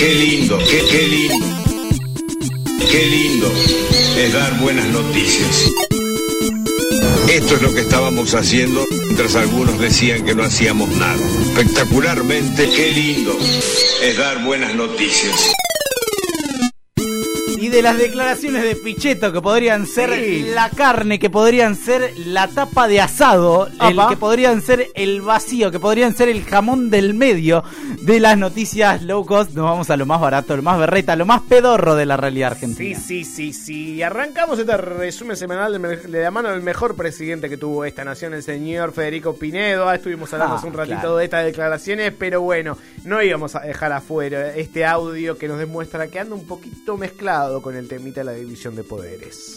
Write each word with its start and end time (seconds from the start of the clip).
qué 0.00 0.14
lindo, 0.14 0.58
qué, 0.58 0.82
qué 0.90 1.06
lindo. 1.08 1.46
Qué 2.90 3.06
lindo 3.06 3.52
es 4.16 4.32
dar 4.32 4.58
buenas 4.58 4.88
noticias. 4.88 5.70
Esto 7.28 7.54
es 7.56 7.62
lo 7.62 7.74
que 7.74 7.82
estábamos 7.82 8.34
haciendo 8.34 8.84
mientras 9.04 9.36
algunos 9.36 9.78
decían 9.78 10.24
que 10.24 10.34
no 10.34 10.42
hacíamos 10.42 10.88
nada. 10.96 11.20
Espectacularmente, 11.42 12.70
qué 12.70 12.92
lindo 12.92 13.36
es 14.02 14.16
dar 14.16 14.42
buenas 14.42 14.74
noticias. 14.74 15.52
De 17.70 17.82
las 17.82 17.98
declaraciones 17.98 18.62
de 18.62 18.76
Pichetto 18.76 19.32
que 19.32 19.40
podrían 19.40 19.86
ser 19.86 20.10
la 20.54 20.68
carne, 20.70 21.18
que 21.18 21.30
podrían 21.30 21.76
ser 21.76 22.12
la 22.18 22.48
tapa 22.48 22.88
de 22.88 23.00
asado, 23.00 23.68
el, 23.88 23.98
que 24.08 24.16
podrían 24.16 24.60
ser 24.62 24.88
el 24.94 25.20
vacío, 25.22 25.70
que 25.70 25.78
podrían 25.78 26.14
ser 26.16 26.28
el 26.28 26.44
jamón 26.44 26.90
del 26.90 27.14
medio 27.14 27.62
de 28.02 28.20
las 28.20 28.36
noticias 28.36 29.02
low 29.02 29.24
cost, 29.24 29.52
nos 29.52 29.64
vamos 29.64 29.90
a 29.90 29.96
lo 29.96 30.06
más 30.06 30.20
barato, 30.20 30.56
lo 30.56 30.62
más 30.62 30.78
berreta, 30.78 31.16
lo 31.16 31.26
más 31.26 31.42
pedorro 31.42 31.94
de 31.94 32.06
la 32.06 32.16
realidad 32.16 32.48
Sí, 32.50 32.54
argentina. 32.64 32.98
sí, 33.00 33.24
sí, 33.24 33.52
sí. 33.52 34.02
Arrancamos 34.02 34.58
este 34.58 34.76
resumen 34.76 35.36
semanal 35.36 35.72
de, 35.80 36.08
la 36.22 36.30
mano 36.30 36.50
del 36.50 36.62
mejor 36.62 36.96
presidente 36.96 37.48
que 37.48 37.56
tuvo 37.56 37.84
esta 37.84 38.04
nación, 38.04 38.34
el 38.34 38.42
señor 38.42 38.92
Federico 38.92 39.34
Pinedo. 39.36 39.88
Ah, 39.88 39.94
estuvimos 39.94 40.32
hablando 40.32 40.54
Ah, 40.54 40.58
hace 40.58 40.66
un 40.66 40.72
ratito 40.74 40.96
claro. 41.00 41.16
de 41.16 41.24
estas 41.24 41.44
declaraciones, 41.44 42.12
pero 42.18 42.40
bueno, 42.40 42.76
no 43.04 43.22
íbamos 43.22 43.54
a 43.54 43.60
dejar 43.60 43.92
afuera 43.92 44.54
este 44.56 44.84
audio 44.84 45.36
que 45.38 45.48
nos 45.48 45.58
demuestra 45.58 46.08
que 46.08 46.18
anda 46.18 46.34
un 46.34 46.46
poquito 46.46 46.96
mezclado 46.96 47.59
con 47.62 47.76
el 47.76 47.88
temita 47.88 48.20
de 48.20 48.24
la 48.24 48.32
división 48.32 48.74
de 48.74 48.84
poderes. 48.84 49.56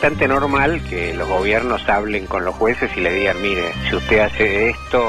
Bastante 0.00 0.26
normal 0.28 0.80
que 0.88 1.12
los 1.12 1.28
gobiernos 1.28 1.86
hablen 1.86 2.24
con 2.26 2.42
los 2.42 2.54
jueces 2.54 2.90
y 2.96 3.00
le 3.00 3.12
digan, 3.12 3.36
mire, 3.42 3.70
si 3.90 3.96
usted 3.96 4.20
hace 4.20 4.70
esto, 4.70 5.04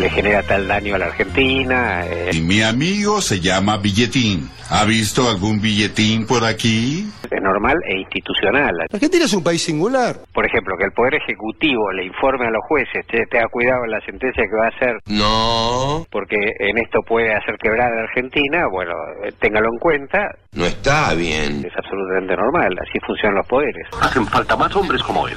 le 0.00 0.10
genera 0.10 0.42
tal 0.42 0.66
daño 0.66 0.96
a 0.96 0.98
la 0.98 1.06
Argentina. 1.06 2.04
eh, 2.08 2.30
Y 2.32 2.40
mi 2.40 2.60
amigo 2.60 3.20
se 3.20 3.38
llama 3.38 3.76
Billetín. 3.76 4.50
¿Ha 4.68 4.84
visto 4.84 5.28
algún 5.28 5.60
billetín 5.60 6.26
por 6.26 6.44
aquí? 6.44 7.06
es 7.30 7.40
normal 7.42 7.76
e 7.88 7.98
institucional. 8.00 8.72
Argentina 8.92 9.24
es 9.26 9.32
un 9.32 9.42
país 9.44 9.62
singular. 9.62 10.16
Por 10.34 10.44
ejemplo, 10.44 10.74
que 10.76 10.84
el 10.84 10.92
Poder 10.92 11.14
Ejecutivo 11.14 11.90
le 11.92 12.04
informe 12.04 12.46
a 12.46 12.50
los 12.50 12.62
jueces, 12.68 13.06
"Che, 13.10 13.24
tenga 13.30 13.46
cuidado 13.48 13.84
en 13.84 13.90
la 13.92 14.00
sentencia 14.04 14.42
que 14.44 14.54
va 14.56 14.66
a 14.66 14.68
hacer, 14.76 14.96
No, 15.06 16.04
porque 16.10 16.36
en 16.58 16.78
esto 16.78 17.00
puede 17.06 17.32
hacer 17.34 17.56
quebrar 17.58 17.90
a 17.92 17.94
la 17.96 18.02
Argentina, 18.02 18.66
bueno, 18.70 18.92
eh, 19.24 19.32
téngalo 19.40 19.68
en 19.72 19.78
cuenta, 19.78 20.34
no 20.54 20.66
está 20.66 21.14
bien. 21.14 21.64
es 21.64 21.72
absolutamente 21.76 22.36
normal, 22.36 22.76
así 22.80 22.98
funcionan 23.06 23.38
los 23.38 23.46
poderes. 23.46 23.86
Hacen 24.00 24.26
falta 24.26 24.56
más 24.56 24.74
hombres 24.76 25.02
como 25.02 25.26
él. 25.28 25.36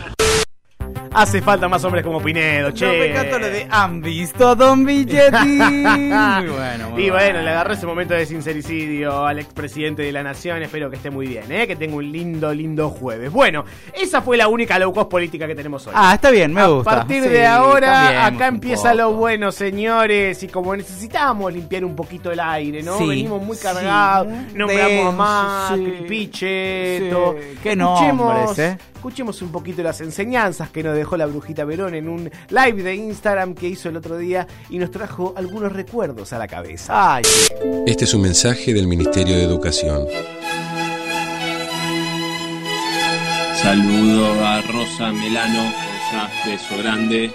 Hace 1.16 1.42
falta 1.42 1.70
más 1.70 1.82
hombres 1.86 2.04
como 2.04 2.22
Pinedo, 2.22 2.72
che. 2.72 2.86
No 2.86 2.92
me 2.92 3.06
encantó 3.12 3.40
lo 3.40 3.48
de 3.50 3.66
han 3.70 4.02
visto 4.02 4.50
a 4.50 4.56
Don 4.56 4.84
Billetín. 4.86 5.58
Muy 5.86 6.48
bueno, 6.50 6.90
muy 6.92 7.06
y 7.06 7.10
bueno, 7.10 7.42
le 7.42 7.50
agarré 7.50 7.74
ese 7.76 7.86
momento 7.86 8.14
de 8.14 8.26
sincericidio 8.26 9.26
al 9.26 9.40
expresidente 9.40 10.02
de 10.02 10.12
la 10.12 10.24
nación. 10.24 10.62
Espero 10.62 10.90
que 10.90 10.98
esté 10.98 11.10
muy 11.10 11.28
bien, 11.28 11.50
¿eh? 11.52 11.68
que 11.68 11.76
tenga 11.76 11.96
un 11.96 12.12
lindo, 12.12 12.54
lindo 12.54 12.90
jueves. 12.90 13.32
Bueno, 13.32 13.64
esa 13.94 14.22
fue 14.22 14.36
la 14.38 14.48
única 14.50 14.78
low 14.78 14.94
cost 14.94 15.10
política 15.10 15.48
que 15.48 15.56
tenemos 15.56 15.88
hoy. 15.88 15.94
Ah, 15.96 16.16
está 16.16 16.32
bien, 16.32 16.54
me 16.54 16.62
a 16.62 16.68
gusta. 16.68 16.92
partir 16.92 17.24
Sí, 17.24 17.30
de 17.30 17.46
ahora, 17.46 18.26
acá 18.26 18.48
empieza 18.48 18.92
poco. 18.92 18.96
lo 18.96 19.14
bueno, 19.14 19.52
señores. 19.52 20.44
Y 20.44 20.48
como 20.50 20.76
necesitábamos 20.76 21.54
limpiar 21.54 21.86
un 21.86 21.96
poquito 21.96 22.32
el 22.32 22.40
aire, 22.42 22.84
¿no? 22.84 22.98
Sí, 22.98 23.08
Venimos 23.08 23.42
muy 23.42 23.56
sí. 23.56 23.64
cargados. 23.64 24.28
Nombramos 24.54 24.84
a 24.84 24.88
Denso, 24.90 25.12
Macri, 25.14 25.98
sí. 26.00 26.04
Pichetto. 26.08 27.36
Sí, 27.40 27.58
qué 27.64 27.76
nombres, 27.76 28.60
¿eh? 28.60 28.78
Escuchemos 28.96 29.40
un 29.44 29.52
poquito 29.52 29.84
las 29.84 30.02
enseñanzas 30.02 30.72
que 30.72 30.82
nos 30.82 30.96
dejó 30.96 31.05
la 31.16 31.28
brujita 31.28 31.64
Verón 31.64 31.94
en 31.94 32.10
un 32.10 32.32
live 32.50 32.84
de 32.84 32.96
Instagram 32.96 33.54
que 33.54 33.68
hizo 33.68 33.90
el 33.90 33.98
otro 33.98 34.18
día 34.18 34.48
y 34.70 34.80
nos 34.80 34.90
trajo 34.90 35.34
algunos 35.38 35.72
recuerdos 35.72 36.34
a 36.34 36.40
la 36.40 36.48
cabeza. 36.48 37.16
Ay. 37.16 37.24
Este 37.86 38.06
es 38.06 38.14
un 38.14 38.24
mensaje 38.24 38.74
del 38.74 38.88
Ministerio 38.88 39.38
de 39.38 39.44
Educación. 39.44 40.08
Saludo 43.62 44.46
a 44.46 44.62
Rosa 44.62 45.12
Melano, 45.12 45.64
Rosa, 45.64 46.30
beso 46.46 46.78
grande. 46.78 47.32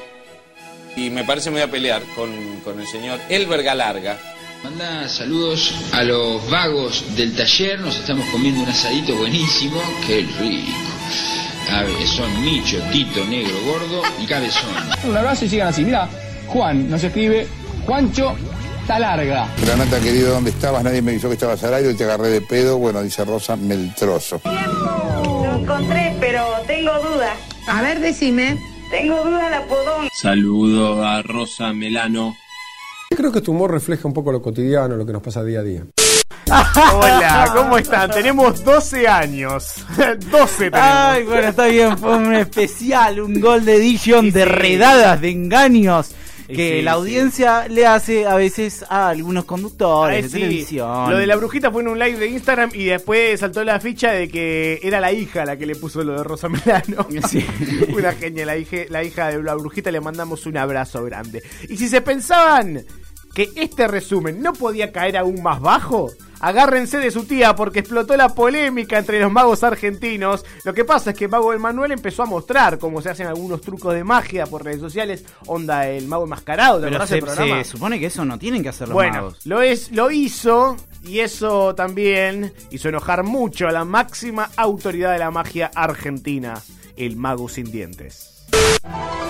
Y 0.97 1.11
me 1.11 1.25
parece 1.25 1.47
que 1.47 1.55
me 1.55 1.61
voy 1.61 1.69
a 1.69 1.71
pelear 1.71 2.03
con, 2.15 2.31
con 2.65 2.81
el 2.81 2.87
señor 2.87 3.19
Elber 3.29 3.63
Galarga. 3.63 4.19
Manda 4.63 5.09
saludos 5.09 5.73
a 5.93 6.05
los 6.05 6.49
vagos 6.51 7.05
del 7.17 7.35
taller, 7.35 7.81
nos 7.81 7.97
estamos 7.97 8.27
comiendo 8.27 8.63
un 8.63 8.69
asadito 8.69 9.17
buenísimo, 9.17 9.81
qué 10.07 10.27
rico. 10.39 10.80
A 11.73 11.83
ver, 11.83 12.07
son 12.07 12.45
Micho, 12.45 12.79
Tito, 12.93 13.25
Negro, 13.27 13.55
Gordo 13.65 14.03
y 14.21 14.27
Cabezón. 14.27 14.71
Un 15.05 15.17
abrazo 15.17 15.45
y 15.45 15.49
sigan 15.49 15.69
así. 15.69 15.85
Mira, 15.85 16.09
Juan 16.49 16.91
nos 16.91 17.03
escribe, 17.03 17.47
Juancho 17.87 18.35
Talarga. 18.87 19.49
Granata, 19.63 20.01
querido, 20.01 20.33
¿dónde 20.33 20.51
estabas? 20.51 20.83
Nadie 20.83 21.01
me 21.01 21.13
avisó 21.13 21.29
que 21.29 21.35
estabas 21.35 21.63
al 21.63 21.75
aire 21.75 21.93
y 21.93 21.95
te 21.95 22.05
agarré 22.05 22.29
de 22.29 22.41
pedo. 22.41 22.79
Bueno, 22.79 23.03
dice 23.03 23.25
Rosa, 23.25 23.55
Meltrozo. 23.57 24.41
Lo 24.45 25.61
encontré, 25.61 26.17
pero 26.19 26.45
tengo 26.67 26.93
dudas. 27.01 27.39
A 27.69 27.83
ver, 27.83 28.01
decime. 28.01 28.59
Tengo 28.91 29.23
dudas 29.23 29.51
la 29.51 29.65
podón. 29.67 30.09
Saludo 30.13 31.05
a 31.05 31.23
Rosa 31.23 31.73
Melano. 31.73 32.37
Creo 33.17 33.31
que 33.31 33.41
tu 33.41 33.53
humor 33.53 33.71
refleja 33.71 34.09
un 34.09 34.15
poco 34.15 34.33
lo 34.33 34.43
cotidiano, 34.43 34.97
lo 34.97 35.07
que 35.07 35.13
nos 35.13 35.23
pasa 35.23 35.45
día 35.45 35.61
a 35.61 35.63
día. 35.63 35.85
Hola, 36.51 37.51
¿cómo 37.55 37.79
están? 37.79 38.11
Tenemos 38.11 38.65
12 38.65 39.07
años. 39.07 39.85
12 40.31 40.71
tenemos. 40.71 40.81
Ay, 40.83 41.23
bueno, 41.25 41.49
está 41.49 41.67
bien, 41.67 41.97
fue 41.99 42.17
un 42.17 42.35
especial, 42.35 43.21
un 43.21 43.41
gol 43.41 43.65
de 43.65 43.77
edition 43.77 44.31
de 44.33 44.45
redadas, 44.45 45.21
de 45.21 45.31
engaños 45.31 46.15
que 46.49 46.79
Sí, 46.79 46.83
la 46.83 46.93
sí. 46.93 46.97
audiencia 46.99 47.69
le 47.69 47.87
hace 47.87 48.27
a 48.27 48.35
veces 48.35 48.85
a 48.89 49.09
algunos 49.11 49.45
conductores 49.45 50.17
Ay, 50.17 50.23
de 50.23 50.29
sí. 50.29 50.35
televisión. 50.35 51.09
Lo 51.11 51.17
de 51.17 51.27
la 51.29 51.37
brujita 51.37 51.71
fue 51.71 51.83
en 51.83 51.89
un 51.89 51.99
live 52.01 52.19
de 52.19 52.27
Instagram 52.27 52.71
y 52.75 52.87
después 52.87 53.39
saltó 53.39 53.63
la 53.63 53.79
ficha 53.79 54.11
de 54.11 54.29
que 54.29 54.81
era 54.83 54.99
la 54.99 55.13
hija 55.13 55.45
la 55.45 55.57
que 55.57 55.65
le 55.65 55.77
puso 55.77 56.03
lo 56.03 56.15
de 56.17 56.25
Rosa 56.25 56.49
Melano. 56.49 57.07
Una 57.97 58.13
genia, 58.15 58.45
la 58.47 58.57
hija, 58.57 58.79
la 58.89 59.05
hija 59.05 59.29
de 59.29 59.41
la 59.41 59.55
brujita 59.55 59.93
le 59.93 60.01
mandamos 60.01 60.45
un 60.47 60.57
abrazo 60.57 61.05
grande. 61.05 61.41
Y 61.69 61.77
si 61.77 61.89
se 61.89 62.01
pensaban 62.01 62.85
que 63.33 63.49
este 63.55 63.87
resumen 63.87 64.43
no 64.43 64.53
podía 64.53 64.91
caer 64.91 65.19
aún 65.19 65.41
más 65.45 65.61
bajo, 65.61 66.11
agárrense 66.41 66.99
de 66.99 67.11
su 67.11 67.25
tía 67.25 67.55
porque 67.55 67.81
explotó 67.81 68.17
la 68.17 68.31
polémica 68.31 68.99
entre 68.99 69.21
los 69.21 69.31
magos 69.31 69.63
argentinos. 69.63 70.45
Lo 70.65 70.75
que 70.75 70.85
pasa 70.85 71.11
es 71.11 71.17
que 71.17 71.29
Mago 71.29 71.53
Emanuel 71.53 71.93
empezó 71.93 72.23
a 72.23 72.27
mostrar 72.27 72.79
cómo 72.79 73.01
se 73.03 73.11
hacen 73.11 73.27
algunos 73.27 73.61
trucos 73.61 73.95
de 73.95 74.05
magia 74.05 74.47
por 74.47 74.65
redes 74.65 74.81
sociales. 74.81 75.25
Onda 75.47 75.87
el 75.89 76.07
mago 76.07 76.25
enmascarado, 76.25 76.81
¿te 76.81 76.89
Pero 76.89 77.07
se, 77.07 77.15
del 77.17 77.25
programa? 77.25 77.65
se 77.65 77.71
supone 77.71 78.01
que 78.01 78.07
eso 78.07 78.25
no 78.25 78.39
tienen 78.39 78.63
que 78.63 78.71
hacer 78.71 78.89
los 78.89 78.95
Bueno, 78.95 79.15
magos. 79.15 79.47
lo, 79.47 79.61
es, 79.63 79.93
lo 79.93 80.11
hizo 80.11 80.77
y 81.05 81.21
eso 81.21 81.75
también 81.75 82.53
hizo 82.71 82.89
enojar 82.89 83.23
mucho 83.23 83.69
a 83.69 83.73
la 83.73 83.85
máxima 83.85 84.51
autoridad 84.57 85.13
de 85.13 85.19
la 85.19 85.31
magia 85.31 85.71
argentina, 85.75 86.61
el 86.97 87.17
mago 87.17 87.49
sin 87.49 87.71
dientes. 87.71 88.40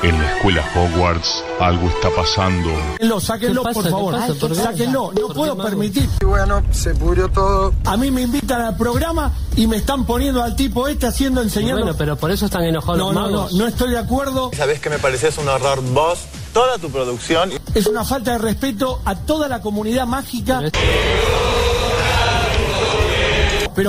En 0.02 0.18
la 0.18 0.32
escuela 0.34 0.64
Hogwarts 0.74 1.44
algo 1.60 1.86
está 1.88 2.08
pasando. 2.16 2.70
Sáquenlo, 2.70 3.20
sáquenlo, 3.20 3.62
¿Qué 3.62 3.68
pasa? 3.68 3.74
por 3.74 3.84
¿Qué 3.84 3.90
favor. 3.90 4.14
pasa? 4.14 4.34
¿Por 4.34 4.56
sáquenlo, 4.56 5.12
no 5.14 5.26
¿Por 5.26 5.34
puedo 5.36 5.56
permitir. 5.58 6.08
Y 6.22 6.24
bueno, 6.24 6.62
se 6.70 6.94
pudrió 6.94 7.28
todo. 7.28 7.74
A 7.84 7.96
mí 7.98 8.10
me 8.10 8.22
invitan 8.22 8.62
al 8.62 8.76
programa 8.78 9.30
y 9.56 9.66
me 9.66 9.76
están 9.76 10.06
poniendo 10.06 10.42
al 10.42 10.56
tipo 10.56 10.88
este 10.88 11.06
haciendo 11.06 11.42
enseñando. 11.42 11.82
Bueno, 11.82 11.98
pero 11.98 12.16
por 12.16 12.30
eso 12.30 12.46
están 12.46 12.64
enojados 12.64 12.96
no, 12.98 13.04
los 13.12 13.14
no, 13.14 13.20
no, 13.28 13.36
magos. 13.36 13.52
no 13.52 13.66
estoy 13.66 13.90
de 13.90 13.98
acuerdo. 13.98 14.50
Sabés 14.56 14.80
que 14.80 14.88
me 14.88 14.98
pareces 14.98 15.36
un 15.36 15.48
horror 15.48 15.82
vos, 15.92 16.20
toda 16.54 16.78
tu 16.78 16.88
producción. 16.90 17.50
Es 17.74 17.86
una 17.86 18.02
falta 18.02 18.32
de 18.32 18.38
respeto 18.38 19.02
a 19.04 19.14
toda 19.16 19.48
la 19.48 19.60
comunidad 19.60 20.06
mágica. 20.06 20.60
Pero 20.60 20.78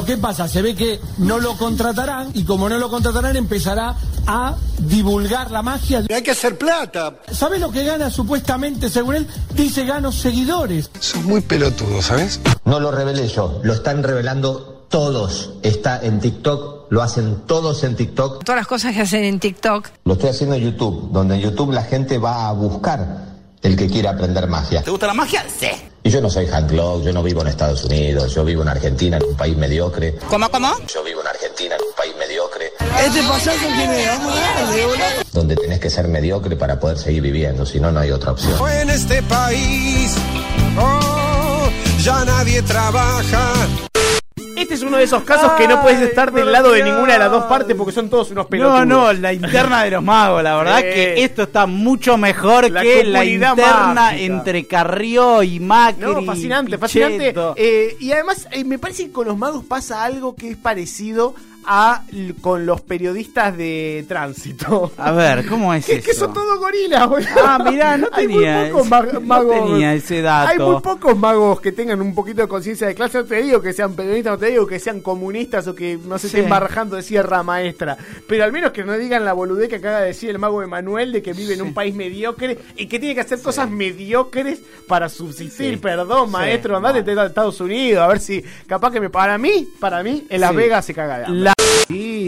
¿qué 0.06 0.18
pasa? 0.18 0.48
Se 0.48 0.62
ve 0.62 0.76
que 0.76 1.00
no 1.18 1.40
lo 1.40 1.58
contratarán 1.58 2.32
y 2.34 2.44
como 2.44 2.70
no 2.70 2.78
lo 2.78 2.90
contratarán 2.90 3.36
empezará 3.36 3.96
a 4.26 4.56
divulgar 4.80 5.52
la 5.52 5.62
magia. 5.62 6.04
Hay 6.10 6.24
que 6.24 6.32
hacer 6.32 6.58
plata. 6.58 7.16
¿Sabes 7.32 7.60
lo 7.60 7.72
que 7.72 7.84
gana 7.84 8.10
supuestamente, 8.10 8.90
según 8.90 9.16
él? 9.16 9.28
Dice 9.54 9.86
gano 9.86 10.12
seguidores. 10.12 10.90
Sos 11.00 11.24
muy 11.24 11.42
pelotudo, 11.42 12.02
¿sabes? 12.02 12.40
No 12.64 12.80
lo 12.80 12.92
revelé 12.92 13.28
yo, 13.28 13.60
lo 13.64 13.74
están 13.74 14.02
revelando 14.04 14.86
todos. 14.90 15.52
Está 15.62 16.00
en 16.02 16.20
TikTok, 16.20 16.92
lo 16.92 17.02
hacen 17.02 17.42
todos 17.46 17.84
en 17.84 17.96
TikTok. 17.96 18.44
Todas 18.44 18.60
las 18.60 18.68
cosas 18.68 18.94
que 18.94 19.02
hacen 19.02 19.24
en 19.24 19.40
TikTok. 19.40 19.90
Lo 20.06 20.14
estoy 20.14 20.30
haciendo 20.30 20.56
en 20.56 20.64
YouTube, 20.64 21.12
donde 21.12 21.36
en 21.36 21.42
YouTube 21.42 21.72
la 21.72 21.84
gente 21.84 22.18
va 22.18 22.48
a 22.48 22.54
buscar 22.54 23.26
el 23.62 23.76
que 23.76 23.88
quiera 23.88 24.12
aprender 24.12 24.48
magia. 24.48 24.84
¿Te 24.84 24.92
gusta 24.92 25.08
la 25.08 25.14
magia? 25.14 25.46
Sí. 25.60 25.68
Y 26.04 26.10
yo 26.10 26.20
no 26.20 26.30
soy 26.32 26.48
Hank 26.48 26.72
Locke, 26.72 27.06
yo 27.06 27.14
no 27.14 27.22
vivo 27.22 27.42
en 27.42 27.48
Estados 27.48 27.84
Unidos, 27.84 28.34
yo 28.34 28.44
vivo 28.44 28.64
en 28.64 28.70
Argentina, 28.70 29.18
en 29.18 29.24
un 29.24 29.36
país 29.36 29.56
mediocre. 29.56 30.16
¿Cómo, 30.30 30.50
cómo? 30.50 30.72
Yo 30.92 31.04
vivo 31.04 31.22
en 31.22 31.28
Argentina, 31.28 31.76
en 31.76 31.82
un 31.88 31.94
país 31.96 32.14
mediocre, 32.18 32.74
Este 33.06 33.22
payaso 33.22 33.68
boludo. 33.68 35.06
donde 35.32 35.56
tenés 35.56 35.80
que 35.80 35.90
ser 35.92 36.08
mediocre 36.08 36.56
para 36.56 36.80
poder 36.80 36.98
seguir 36.98 37.22
viviendo, 37.22 37.66
si 37.68 37.80
no, 37.80 37.92
no 37.92 38.00
hay 38.00 38.10
otra 38.12 38.32
opción. 38.32 38.54
En 38.82 38.90
este 38.90 39.22
país, 39.24 40.16
oh, 40.80 41.70
ya 42.00 42.26
nadie 42.26 42.64
trabaja. 42.64 43.61
Este 44.62 44.74
es 44.76 44.84
uno 44.84 44.98
de 44.98 45.04
esos 45.04 45.24
casos 45.24 45.52
que 45.54 45.68
no 45.68 45.82
puedes 45.82 46.00
estar 46.02 46.32
del 46.32 46.52
lado 46.52 46.72
de 46.72 46.84
ninguna 46.84 47.14
de 47.14 47.20
las 47.20 47.32
dos 47.32 47.46
partes 47.46 47.76
porque 47.76 47.92
son 47.92 48.10
todos 48.10 48.32
unos 48.32 48.46
pelotudos. 48.48 48.86
No, 48.86 49.06
no, 49.06 49.14
la 49.14 49.34
interna 49.34 49.84
de 49.84 49.92
los 49.92 50.04
magos, 50.04 50.44
la 50.44 50.56
verdad 50.58 50.78
Sí. 50.78 50.84
que 50.84 51.24
esto 51.24 51.44
está 51.44 51.66
mucho 51.66 52.18
mejor 52.18 52.70
La 52.72 52.82
que 52.82 53.04
la 53.04 53.26
interna 53.26 53.94
mágica. 53.94 54.18
entre 54.18 54.66
Carrió 54.68 55.44
y 55.44 55.60
Macri. 55.60 56.02
No, 56.04 56.22
fascinante, 56.24 56.78
fascinante. 56.78 57.34
Eh, 57.56 57.96
y 58.00 58.12
además, 58.12 58.48
eh, 58.52 58.64
me 58.64 58.78
parece 58.80 59.06
que 59.06 59.12
con 59.12 59.28
los 59.28 59.38
magos 59.38 59.64
pasa 59.66 60.04
algo 60.04 60.36
que 60.36 60.52
es 60.52 60.58
parecido 60.58 61.34
a 61.66 62.04
con 62.42 62.66
los 62.66 62.82
periodistas 62.82 63.56
de 63.58 64.06
tránsito. 64.08 64.92
A 64.98 65.12
ver, 65.12 65.46
¿cómo 65.48 65.74
es 65.74 65.86
Que, 65.92 65.94
eso? 65.96 66.04
que 66.06 66.14
son 66.14 66.34
todos 66.34 66.60
gorilas, 66.60 67.08
boludo. 67.10 67.28
Ah, 67.44 67.60
mirá, 67.70 67.98
no 67.98 68.08
Hay 68.12 68.28
tenía, 68.28 68.62
muy 68.62 68.70
pocos 68.72 69.14
no 69.14 69.22
magos. 69.22 69.56
tenía 69.56 69.94
ese 69.94 70.22
dato. 70.22 70.50
Hay 70.52 70.58
muy 70.60 70.82
pocos 70.82 71.18
magos 71.18 71.62
que 71.62 71.72
tengan 71.72 72.02
un 72.02 72.14
poquito 72.16 72.42
de 72.42 72.48
conciencia 72.48 72.88
de 72.88 72.96
clase. 72.96 73.20
No 73.20 73.26
te 73.26 73.42
digo 73.42 73.62
que 73.62 73.74
sean 73.74 73.94
periodistas, 73.96 74.34
no 74.34 74.38
te 74.40 74.46
digo 74.48 74.68
que 74.68 74.80
sean 74.80 75.02
comunistas 75.02 75.68
o 75.68 75.76
que 75.76 75.98
no 76.04 76.18
se 76.18 76.30
Sí. 76.30 76.38
estén 76.38 76.50
barrajando 76.50 76.96
de 76.96 77.04
sierra 77.04 77.44
maestra. 77.44 77.98
Pero 78.28 78.44
al 78.44 78.52
menos 78.52 78.72
que 78.72 78.84
no 78.84 78.98
digan 78.98 79.26
la 79.26 79.34
boludez 79.34 79.70
que 79.70 79.76
acaba 79.78 80.00
de 80.02 80.08
decir 80.08 80.30
el 80.30 80.40
mago 80.40 80.62
Emanuel 80.64 81.12
de 81.12 81.22
que 81.22 81.34
vive 81.34 81.54
en 81.54 81.62
un 81.62 81.74
país 81.74 81.94
mediocre 81.96 82.58
y 82.78 82.88
que 82.88 83.00
tiene 83.00 83.16
que 83.16 83.22
hacer 83.22 83.42
cosas 83.42 83.70
mediocres 83.70 84.60
para 84.88 85.10
subsistir. 85.10 85.80
Perdón, 85.82 86.32
maestro, 86.32 86.78
andate 86.78 87.10
a 87.12 87.26
Estados 87.26 87.60
Unidos 87.62 88.02
a 88.04 88.08
ver 88.08 88.20
si 88.20 88.44
capaz 88.68 88.92
que 88.92 89.00
me. 89.00 89.10
Para 89.10 89.38
mí, 89.38 89.68
para 89.80 90.02
mí, 90.04 90.26
en 90.30 90.42
Las. 90.42 90.56
Vegas 90.56 90.86
se 90.86 90.94
caga 90.94 91.18
de 91.20 91.26
hambre. 91.26 91.42
La- 91.42 91.51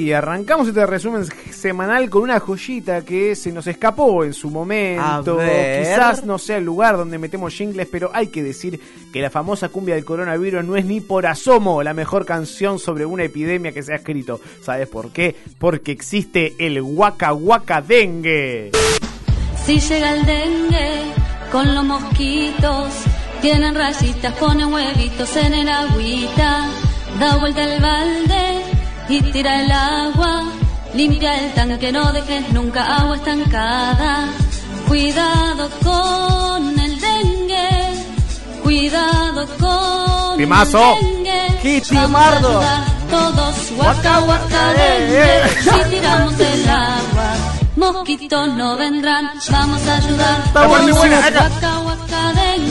Y 0.04 0.12
arrancamos 0.12 0.68
este 0.68 0.86
resumen 0.86 1.26
semanal 1.50 2.10
con 2.10 2.24
una 2.24 2.38
joyita 2.38 3.06
que 3.06 3.38
se 3.38 3.54
nos 3.54 3.68
escapó 3.68 4.26
en 4.26 4.34
su 4.34 4.50
momento. 4.50 5.38
Quizás 5.38 6.26
no 6.26 6.38
sea 6.38 6.58
el 6.58 6.66
lugar 6.66 6.98
donde 6.98 7.18
metemos 7.18 7.54
jingles, 7.54 7.88
pero 7.90 8.12
hay 8.14 8.28
que 8.28 8.44
decir 8.44 8.82
que 9.14 9.22
la 9.22 9.30
famosa 9.30 9.70
cumbia 9.70 9.96
del 9.96 10.04
coronavirus 10.04 10.66
no 10.66 10.76
es 10.76 10.84
ni 10.84 11.00
por 11.00 11.26
asomo 11.26 11.82
la 11.84 11.94
mejor 11.94 12.26
canción 12.26 12.80
sobre 12.80 13.06
una 13.06 13.24
epidemia 13.24 13.72
que 13.72 13.82
se 13.82 13.94
ha 13.94 13.96
escrito. 13.96 14.42
¿Sabes 14.62 14.90
por 14.90 15.12
qué? 15.12 15.38
Porque 15.58 15.94
existe 15.94 16.54
el 16.60 16.82
Waka 16.82 17.34
Waka 17.34 17.82
Dengue. 17.82 18.72
Si 19.66 19.80
llega 19.80 20.16
el 20.16 20.26
dengue 20.26 21.14
con 21.50 21.74
los 21.74 21.86
mosquitos, 21.86 22.90
tienen 23.42 23.74
rayitas, 23.74 24.34
ponen 24.34 24.74
huevitos 24.74 25.34
en 25.38 25.54
el 25.54 25.70
agüita, 25.70 26.68
da 27.22 27.38
vuelta 27.38 27.64
el 27.64 27.82
balde 27.82 28.53
y 29.10 29.22
tira 29.32 29.62
el 29.62 29.72
agua, 29.72 30.44
limpia 30.94 31.40
el 31.40 31.54
tanque, 31.54 31.92
no 31.92 32.12
dejes 32.14 32.50
nunca 32.52 32.98
agua 32.98 33.16
estancada. 33.16 34.30
Cuidado 34.88 35.70
con 35.84 36.80
el 36.80 37.00
dengue, 37.00 37.70
cuidado 38.62 39.48
con 39.60 40.38
Temazo. 40.38 40.98
el 41.00 41.24
dengue. 41.24 41.60
¡Qué 41.62 41.82
Vamos 41.92 42.04
a 42.04 42.06
timardo! 42.08 42.48
ayudar 42.48 42.86
Todos 43.10 43.72
waka 43.78 44.20
waka 44.22 44.74
dengue, 44.74 45.50
si 45.60 45.90
tiramos 45.90 46.40
el 46.40 46.70
agua. 46.70 47.34
Mosquitos 47.76 48.48
no 48.54 48.78
vendrán, 48.78 49.32
vamos 49.52 49.88
a 49.88 49.96
ayudar. 49.96 50.44
Está 50.46 51.48
acá. 51.48 51.73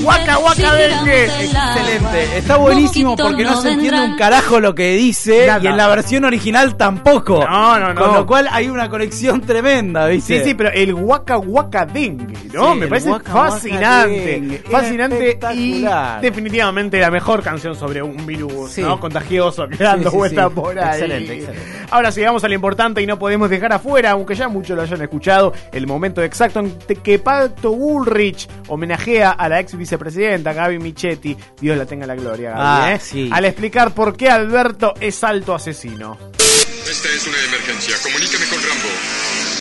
Waka 0.02 0.38
waka 0.38 0.68
agua. 0.68 0.80
Excelente, 0.82 2.38
está 2.38 2.56
buenísimo 2.56 3.16
porque 3.16 3.44
no 3.44 3.60
se 3.60 3.70
entiende 3.72 4.00
un 4.00 4.16
carajo 4.16 4.60
lo 4.60 4.74
que 4.74 4.92
dice 4.94 5.46
Nada. 5.46 5.60
y 5.62 5.66
en 5.68 5.76
la 5.76 5.88
versión 5.88 6.24
original 6.24 6.76
tampoco. 6.76 7.44
No, 7.48 7.78
no, 7.78 7.94
no. 7.94 8.00
Con 8.04 8.14
lo 8.14 8.26
cual 8.26 8.48
hay 8.50 8.68
una 8.68 8.88
conexión 8.88 9.40
tremenda, 9.40 10.06
¿viste? 10.06 10.38
Sí, 10.38 10.44
sí, 10.50 10.54
pero 10.54 10.70
el 10.72 10.94
Waka 10.94 11.38
Waka 11.38 11.86
Dengue, 11.86 12.34
¿no? 12.52 12.72
Sí, 12.74 12.78
Me 12.80 12.86
parece 12.88 13.10
Waka 13.10 13.32
fascinante. 13.32 14.62
Fascinante 14.70 15.38
y 15.54 15.84
definitivamente 16.20 17.00
la 17.00 17.10
mejor 17.10 17.42
canción 17.42 17.74
sobre 17.74 18.02
un 18.02 18.26
virus, 18.26 18.70
Sí. 18.72 18.82
¿no? 18.82 18.98
Contagioso 18.98 19.68
que 19.68 19.76
dando 19.82 20.10
Sí, 20.10 20.16
sí. 20.30 20.36
por 20.54 20.78
ahí. 20.78 21.00
Excelente, 21.00 21.34
excelente. 21.34 21.62
Ahora 21.90 22.10
sí, 22.10 22.22
vamos 22.22 22.42
a 22.44 22.48
lo 22.48 22.54
importante 22.54 23.02
y 23.02 23.06
no 23.06 23.18
podemos 23.18 23.50
dejar 23.50 23.72
afuera, 23.72 24.12
aunque 24.12 24.34
ya 24.34 24.48
muchos 24.48 24.76
lo 24.76 24.82
hayan 24.82 25.00
escuchado, 25.02 25.52
el 25.72 25.86
momento 25.86 26.22
exacto 26.22 26.60
en 26.60 26.76
que 27.02 27.18
Pato 27.18 27.72
Bullrich 27.72 28.48
homenajea 28.68 29.30
a 29.30 29.48
la 29.48 29.60
ex 29.60 29.76
vicepresidenta 29.96 30.52
Gaby 30.52 30.78
Michetti. 30.78 31.36
Dios 31.60 31.76
la 31.76 31.84
tenga 31.86 32.04
en 32.04 32.08
la 32.08 32.14
gloria, 32.16 32.50
Gaby, 32.50 32.60
Ah, 32.62 32.94
¿eh? 32.94 33.00
sí. 33.02 33.28
Al 33.32 33.44
explicar 33.44 33.94
por 33.94 34.16
qué 34.16 34.28
Alberto 34.30 34.94
es 35.00 35.22
alto 35.22 35.54
asesino. 35.54 36.18
Esta 36.38 37.08
es 37.08 37.26
una 37.26 37.38
emergencia. 37.48 37.94
Comunícame 38.02 38.44
con 38.46 38.58
Rambo. 38.58 38.88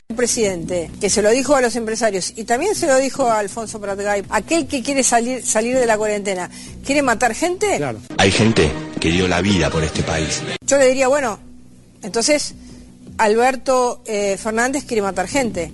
Un 0.09 0.15
presidente 0.15 0.91
que 0.99 1.09
se 1.09 1.21
lo 1.21 1.29
dijo 1.31 1.55
a 1.55 1.61
los 1.61 1.75
empresarios 1.75 2.33
y 2.35 2.43
también 2.43 2.75
se 2.75 2.87
lo 2.87 2.97
dijo 2.97 3.27
a 3.29 3.39
Alfonso 3.39 3.79
Pratgay, 3.79 4.23
aquel 4.29 4.67
que 4.67 4.81
quiere 4.83 5.03
salir, 5.03 5.45
salir 5.45 5.77
de 5.77 5.85
la 5.85 5.97
cuarentena, 5.97 6.49
¿quiere 6.85 7.01
matar 7.01 7.33
gente? 7.33 7.77
Claro. 7.77 7.99
Hay 8.17 8.31
gente 8.31 8.69
que 8.99 9.09
dio 9.09 9.27
la 9.27 9.41
vida 9.41 9.69
por 9.69 9.83
este 9.83 10.03
país. 10.03 10.41
Yo 10.67 10.77
le 10.77 10.87
diría, 10.87 11.07
bueno, 11.07 11.39
entonces 12.03 12.55
Alberto 13.17 14.01
eh, 14.05 14.37
Fernández 14.37 14.83
quiere 14.85 15.01
matar 15.01 15.27
gente. 15.29 15.71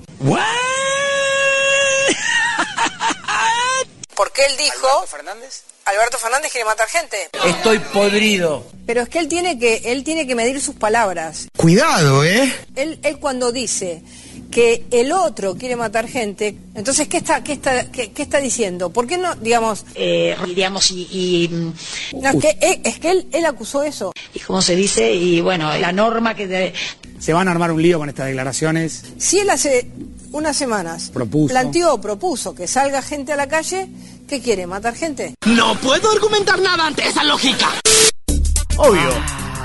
Porque 4.17 4.41
él 4.45 4.53
dijo... 4.57 4.87
¿Alberto 4.87 5.07
Fernández? 5.15 5.61
Alberto 5.85 6.17
Fernández 6.17 6.51
quiere 6.51 6.65
matar 6.65 6.87
gente. 6.89 7.15
Estoy 7.45 7.79
podrido. 7.79 8.65
Pero 8.85 9.01
es 9.03 9.09
que 9.09 9.19
él 9.19 9.27
tiene 9.29 9.57
que, 9.57 9.75
él 9.85 10.03
tiene 10.03 10.27
que 10.27 10.35
medir 10.35 10.59
sus 10.59 10.75
palabras. 10.75 11.47
Cuidado, 11.55 12.25
¿eh? 12.25 12.53
Él, 12.75 12.99
él 13.03 13.19
cuando 13.19 13.51
dice 13.53 14.01
que 14.51 14.85
el 14.91 15.11
otro 15.13 15.55
quiere 15.55 15.75
matar 15.75 16.07
gente, 16.07 16.57
entonces 16.73 17.07
¿qué 17.07 17.17
está, 17.17 17.43
qué 17.43 17.53
está, 17.53 17.89
qué, 17.91 18.11
qué 18.11 18.21
está 18.23 18.39
diciendo? 18.39 18.89
¿Por 18.89 19.05
qué 19.07 19.17
no, 19.17 19.35
digamos, 19.35 19.85
eh, 19.95 20.35
digamos, 20.45 20.89
y, 20.91 21.01
y, 21.11 22.15
no, 22.17 22.29
es 22.31 22.35
que, 22.37 22.81
es 22.83 22.99
que 22.99 23.11
él, 23.11 23.27
él 23.33 23.45
acusó 23.45 23.83
eso? 23.83 24.11
y 24.33 24.39
como 24.39 24.61
se 24.61 24.75
dice, 24.75 25.13
y 25.13 25.41
bueno, 25.41 25.77
la 25.77 25.91
norma 25.91 26.33
que 26.35 26.47
de- 26.47 26.73
Se 27.19 27.33
van 27.33 27.47
a 27.47 27.51
armar 27.51 27.71
un 27.71 27.81
lío 27.81 27.97
con 27.99 28.09
estas 28.09 28.27
declaraciones. 28.27 29.03
Si 29.17 29.39
él 29.39 29.49
hace 29.49 29.87
unas 30.31 30.55
semanas 30.57 31.09
Propuso. 31.11 31.47
planteó, 31.53 31.99
propuso 32.01 32.53
que 32.55 32.67
salga 32.67 33.01
gente 33.01 33.33
a 33.33 33.35
la 33.37 33.47
calle, 33.47 33.87
¿qué 34.27 34.41
quiere? 34.41 34.67
¿Matar 34.67 34.95
gente? 34.95 35.35
No 35.45 35.75
puedo 35.75 36.11
argumentar 36.11 36.59
nada 36.59 36.87
ante 36.87 37.07
esa 37.07 37.23
lógica. 37.23 37.67
Obvio. 38.77 39.09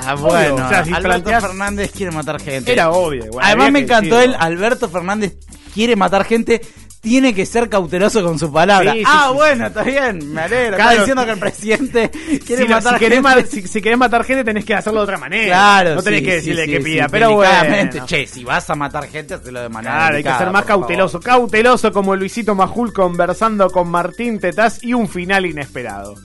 Ah, 0.05 0.15
bueno, 0.15 0.55
Obvio, 0.55 0.65
o 0.65 0.69
sea, 0.69 0.83
si 0.85 0.93
Alberto 0.93 1.29
Fernández 1.39 1.91
quiere 1.91 2.11
matar 2.11 2.41
gente. 2.41 2.71
Era 2.73 2.91
obvio, 2.91 3.25
igual, 3.25 3.45
Además 3.45 3.71
me 3.71 3.79
que 3.79 3.85
encantó 3.85 4.15
decirlo. 4.17 4.35
él, 4.35 4.41
Alberto 4.41 4.89
Fernández 4.89 5.37
quiere 5.73 5.95
matar 5.95 6.25
gente, 6.25 6.61
tiene 7.03 7.35
que 7.35 7.45
ser 7.45 7.67
cauteloso 7.67 8.23
con 8.23 8.39
su 8.39 8.49
palabra. 8.51 8.93
Sí, 8.93 8.99
sí, 8.99 9.03
ah, 9.05 9.25
sí. 9.29 9.35
bueno, 9.35 9.67
está 9.67 9.83
bien, 9.83 10.33
me 10.33 10.41
alegro. 10.41 10.77
Claro. 10.77 10.91
Está 10.91 11.01
diciendo 11.01 11.25
que 11.25 11.31
el 11.31 11.37
presidente 11.39 12.09
quiere 12.45 12.63
si, 12.63 12.69
matar 12.69 12.93
si 12.93 12.99
querés 12.99 13.21
gente. 13.21 13.45
si- 13.45 13.67
si 13.67 13.81
querés 13.81 13.97
matar 13.97 14.23
gente 14.23 14.43
tenés 14.45 14.63
que 14.63 14.73
hacerlo 14.73 15.01
de 15.01 15.03
otra 15.03 15.17
manera. 15.17 15.47
Claro, 15.47 15.95
No 15.95 16.01
tenés 16.01 16.21
sí, 16.21 16.25
que 16.25 16.33
decirle 16.35 16.65
sí, 16.65 16.71
que 16.71 16.77
sí, 16.77 16.83
pida, 16.83 17.09
pero 17.09 17.33
bueno. 17.33 18.05
Che, 18.05 18.25
si 18.25 18.45
vas 18.45 18.69
a 18.69 18.75
matar 18.75 19.07
gente, 19.09 19.33
hazlo 19.33 19.61
de 19.61 19.67
manera 19.69 19.95
Claro, 19.95 20.15
hay 20.15 20.23
que 20.23 20.29
ser 20.29 20.49
más 20.49 20.63
favor. 20.65 20.65
cauteloso. 20.87 21.19
Cauteloso 21.19 21.91
como 21.91 22.15
Luisito 22.15 22.55
Majul 22.55 22.93
conversando 22.93 23.69
con 23.69 23.89
Martín 23.91 24.39
Tetaz 24.39 24.81
y 24.81 24.93
un 24.93 25.09
final 25.09 25.45
inesperado. 25.45 26.15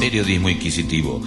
Periodismo 0.00 0.48
inquisitivo. 0.48 1.20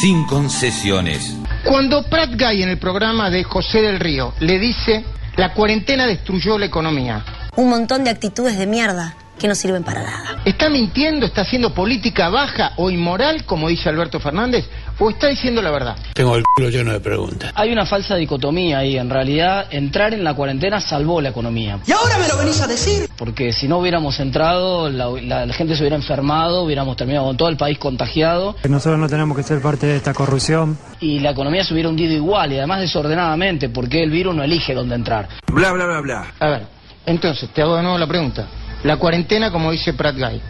Sin 0.00 0.24
concesiones. 0.26 1.36
Cuando 1.64 2.04
Prat 2.08 2.30
Guy 2.38 2.62
en 2.62 2.68
el 2.70 2.78
programa 2.78 3.30
de 3.30 3.42
José 3.44 3.80
del 3.82 3.98
Río 4.00 4.32
le 4.40 4.58
dice 4.60 5.04
la 5.36 5.54
cuarentena 5.54 6.06
destruyó 6.06 6.58
la 6.58 6.66
economía, 6.66 7.24
Un 7.54 7.68
montón 7.68 8.02
de 8.04 8.10
actitudes 8.10 8.56
de 8.58 8.66
mierda 8.66 9.14
que 9.38 9.48
no 9.48 9.54
sirven 9.56 9.82
para 9.82 10.02
nada. 10.02 10.38
¿está 10.44 10.68
mintiendo, 10.70 11.26
está 11.26 11.40
haciendo 11.42 11.74
política 11.74 12.28
baja 12.28 12.72
o 12.76 12.90
inmoral, 12.90 13.44
como 13.44 13.68
dice 13.68 13.88
Alberto 13.88 14.20
Fernández, 14.20 14.64
o 15.00 15.10
está 15.10 15.26
diciendo 15.28 15.60
la 15.60 15.70
verdad? 15.72 15.96
Tengo 16.14 16.36
el 16.36 16.44
culo 16.54 16.70
lleno 16.70 16.92
de 16.92 17.00
preguntas. 17.00 17.50
Hay 17.56 17.72
una 17.72 17.84
falsa 17.84 18.14
dicotomía 18.16 18.78
ahí. 18.78 18.96
En 18.96 19.10
realidad, 19.10 19.66
entrar 19.70 20.14
en 20.14 20.22
la 20.22 20.34
cuarentena 20.34 20.80
salvó 20.80 21.20
la 21.20 21.30
economía. 21.30 21.78
¿Y 21.86 21.92
ahora 21.92 22.18
me 22.18 22.28
lo 22.28 22.36
venís 22.38 22.60
a 22.60 22.66
decir? 22.68 23.10
Porque 23.16 23.52
si 23.52 23.66
no 23.68 23.78
hubiéramos 23.78 24.18
entrado, 24.20 24.88
la, 24.88 25.08
la- 25.20 25.44
la 25.46 25.54
gente 25.54 25.74
se 25.74 25.82
hubiera 25.82 25.96
enfermado, 25.96 26.62
hubiéramos 26.62 26.96
terminado 26.96 27.26
con 27.26 27.36
todo 27.36 27.48
el 27.48 27.56
país 27.56 27.78
contagiado 27.78 28.54
Nosotros 28.68 28.98
no 28.98 29.08
tenemos 29.08 29.36
que 29.36 29.42
ser 29.42 29.60
parte 29.60 29.86
de 29.86 29.96
esta 29.96 30.14
corrupción. 30.14 30.78
y 31.00 31.18
la 31.18 31.30
economía 31.30 31.64
se 31.64 31.74
hubiera 31.74 31.88
hundido 31.88 32.12
igual 32.14 32.52
y 32.52 32.58
además 32.58 32.80
desordenadamente 32.80 33.68
porque 33.70 34.02
el 34.04 34.10
virus 34.10 34.34
no 34.36 34.42
elige 34.44 34.72
dónde 34.74 34.94
entrar. 34.94 35.28
Bla, 35.52 35.72
bla, 35.72 35.86
bla, 35.86 36.00
bla. 36.00 36.32
A 36.38 36.48
ver, 36.48 36.66
entonces 37.06 37.50
te 37.50 37.62
hago 37.62 37.76
de 37.76 37.82
nuevo 37.82 37.98
la 37.98 38.06
pregunta. 38.06 38.46
La 38.84 38.96
cuarentena, 38.96 39.50
como 39.50 39.70
dice 39.70 39.92
Prat 39.92 40.16
Guy, 40.16 40.40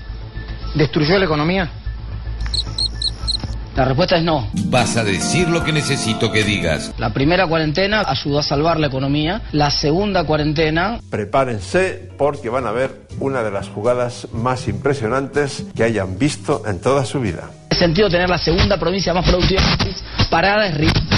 ¿destruyó 0.75 1.19
la 1.19 1.25
economía? 1.25 1.71
La 3.77 3.87
respuesta 3.87 4.17
es 4.19 4.23
no. 4.23 4.51
Vas 4.67 4.99
a 4.99 5.05
decir 5.05 5.49
lo 5.49 5.65
que 5.65 5.73
necesito 5.73 6.31
que 6.31 6.45
digas. 6.45 6.93
La 6.99 7.11
primera 7.15 7.47
cuarentena 7.47 8.03
ayudó 8.07 8.41
a 8.41 8.43
salvar 8.43 8.79
la 8.79 8.89
economía. 8.89 9.43
La 9.53 9.71
segunda 9.71 10.25
cuarentena 10.25 11.01
Prepárense 11.11 12.11
porque 12.19 12.51
van 12.51 12.67
a 12.67 12.73
ver 12.73 13.07
una 13.19 13.43
de 13.43 13.51
las 13.51 13.69
jugadas 13.69 14.29
más 14.33 14.69
impresionantes 14.69 15.65
que 15.75 15.85
hayan 15.85 16.19
visto 16.19 16.63
en 16.67 16.81
toda 16.81 17.07
su 17.07 17.21
vida. 17.21 17.51
el 17.71 17.79
sentido 17.79 18.09
de 18.09 18.13
tener 18.13 18.29
la 18.29 18.39
segunda 18.39 18.79
provincia 18.79 19.15
más 19.15 19.27
productiva 19.27 19.63
parada 20.31 20.67
es 20.67 20.77
ridículo. 20.77 21.12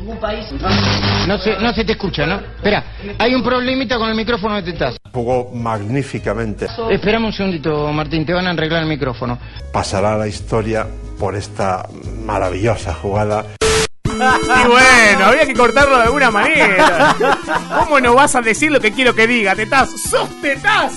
Ningún 0.00 0.18
país. 0.18 0.46
No 1.28 1.38
se, 1.38 1.58
no 1.58 1.74
se 1.74 1.84
te 1.84 1.92
escucha, 1.92 2.24
¿no? 2.26 2.36
Espera, 2.36 2.82
hay 3.18 3.34
un 3.34 3.42
problemita 3.42 3.98
con 3.98 4.08
el 4.08 4.14
micrófono 4.14 4.56
de 4.56 4.62
Tetaz. 4.72 4.96
Jugó 5.12 5.50
magníficamente. 5.52 6.66
Esperame 6.90 7.26
un 7.26 7.32
segundito, 7.34 7.92
Martín, 7.92 8.24
te 8.24 8.32
van 8.32 8.46
a 8.46 8.50
arreglar 8.50 8.82
el 8.82 8.88
micrófono. 8.88 9.38
Pasará 9.72 10.16
la 10.16 10.26
historia 10.26 10.86
por 11.18 11.36
esta 11.36 11.86
maravillosa 12.24 12.94
jugada. 12.94 13.44
Y 14.06 14.68
bueno, 14.68 15.26
había 15.26 15.46
que 15.46 15.54
cortarlo 15.54 15.96
de 15.98 16.04
alguna 16.04 16.30
manera. 16.30 17.14
¿Cómo 17.78 18.00
no 18.00 18.14
vas 18.14 18.34
a 18.34 18.40
decir 18.40 18.72
lo 18.72 18.80
que 18.80 18.92
quiero 18.92 19.14
que 19.14 19.26
diga, 19.26 19.54
tetaz? 19.54 19.90
¡Sos 19.90 20.40
tetaz! 20.40 20.94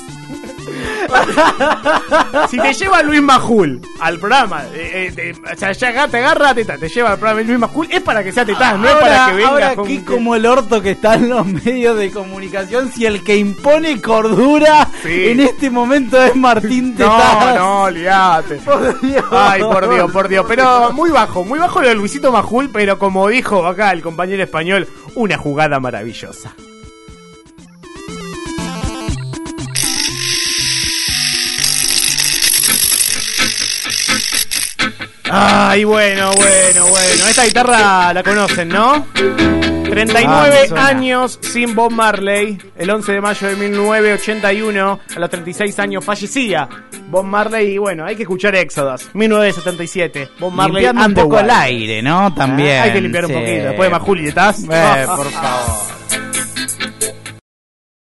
si 2.49 2.57
te 2.57 2.73
lleva 2.73 3.01
Luis 3.03 3.21
Majul 3.21 3.81
al 3.99 4.19
programa, 4.19 4.63
eh, 4.73 5.13
eh, 5.15 5.33
o 5.53 5.57
sea, 5.57 5.71
ya 5.71 6.07
te 6.07 6.17
agarra 6.17 6.53
tetaz, 6.53 6.79
te 6.79 6.89
lleva 6.89 7.11
al 7.11 7.17
programa 7.19 7.41
Luis 7.41 7.59
Majul, 7.59 7.87
es 7.89 8.01
para 8.01 8.23
que 8.23 8.31
sea 8.31 8.45
tetaz, 8.45 8.77
no 8.77 8.87
es 8.87 8.95
para 8.95 9.27
que 9.27 9.33
venga 9.33 9.49
ahora 9.49 9.75
con. 9.75 9.87
qué 9.87 10.03
como 10.03 10.35
el 10.35 10.45
orto 10.45 10.81
que 10.81 10.91
están 10.91 11.29
los 11.29 11.45
medios 11.45 11.97
de 11.97 12.11
comunicación 12.11 12.91
si 12.91 13.05
el 13.05 13.23
que 13.23 13.37
impone 13.37 14.01
cordura 14.01 14.87
Sí. 15.01 15.27
en 15.29 15.39
este 15.39 15.69
momento 15.69 16.21
es 16.21 16.35
Martín 16.35 16.95
No, 16.97 17.05
Tetaz. 17.17 17.55
no, 17.55 17.81
olvídate. 17.83 18.55
Por 18.63 19.01
Dios. 19.01 19.23
Ay, 19.31 19.61
por 19.61 19.89
Dios, 19.89 20.11
por 20.11 20.27
Dios. 20.27 20.45
Pero 20.47 20.91
muy 20.93 21.09
bajo, 21.11 21.43
muy 21.43 21.59
bajo 21.59 21.81
lo 21.81 21.87
de 21.89 21.95
Luisito 21.95 22.31
Majul, 22.31 22.69
pero 22.71 22.97
como 22.99 23.27
dijo 23.27 23.65
acá 23.65 23.91
el 23.91 24.01
compañero 24.01 24.43
español, 24.43 24.87
una 25.15 25.37
jugada 25.37 25.79
maravillosa. 25.79 26.53
Ay, 35.35 35.83
bueno, 35.83 36.31
bueno, 36.35 36.85
bueno. 36.89 37.27
Esta 37.27 37.43
guitarra 37.45 38.13
la 38.13 38.21
conocen, 38.23 38.69
¿no? 38.69 39.07
39 39.13 40.69
Ah, 40.75 40.87
años 40.87 41.39
sin 41.41 41.73
Bob 41.75 41.91
Marley. 41.91 42.57
El 42.77 42.89
11 42.89 43.11
de 43.13 43.21
mayo 43.21 43.47
de 43.47 43.55
1981, 43.55 44.99
a 45.15 45.19
los 45.19 45.29
36 45.29 45.79
años, 45.79 46.05
fallecía 46.05 46.67
Bob 47.09 47.23
Marley. 47.25 47.73
Y 47.73 47.77
bueno, 47.79 48.05
hay 48.05 48.15
que 48.15 48.23
escuchar 48.23 48.55
Éxodas. 48.55 49.09
1977. 49.13 50.29
Bob 50.39 50.51
Marley 50.53 50.83
Limpiando 50.85 51.21
un 51.23 51.29
poco 51.29 51.39
el 51.41 51.49
aire, 51.49 52.01
¿no? 52.01 52.33
También. 52.33 52.79
Ah, 52.79 52.83
hay 52.83 52.93
que 52.93 53.01
limpiar 53.01 53.25
un 53.25 53.33
poquito. 53.33 53.63
Después 53.63 53.87
de 53.87 53.89
Majuli, 53.89 54.27
¿estás? 54.27 54.59
Eh, 54.63 55.05
por 55.15 55.31
favor. 55.31 56.02